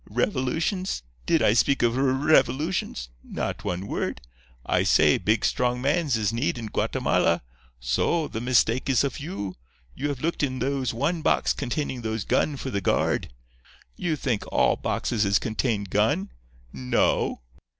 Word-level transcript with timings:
Revolutions? 0.09 1.03
Did 1.27 1.43
I 1.43 1.53
speak 1.53 1.83
of 1.83 1.95
r 1.95 2.03
r 2.09 2.11
revolutions? 2.13 3.09
Not 3.23 3.63
one 3.63 3.85
word. 3.85 4.19
I 4.65 4.81
say, 4.81 5.19
big, 5.19 5.45
strong 5.45 5.79
mans 5.79 6.17
is 6.17 6.33
need 6.33 6.57
in 6.57 6.69
Guatemala. 6.73 7.43
So. 7.79 8.27
The 8.27 8.41
mistake 8.41 8.89
is 8.89 9.03
of 9.03 9.19
you. 9.19 9.57
You 9.93 10.09
have 10.09 10.21
looked 10.21 10.41
in 10.41 10.57
those 10.57 10.91
one 10.91 11.21
box 11.21 11.53
containing 11.53 12.01
those 12.01 12.23
gun 12.25 12.57
for 12.57 12.71
the 12.71 12.81
guard. 12.81 13.31
You 13.95 14.15
think 14.15 14.43
all 14.47 14.75
boxes 14.75 15.23
is 15.23 15.37
contain 15.37 15.83
gun? 15.83 16.31
No. 16.73 17.41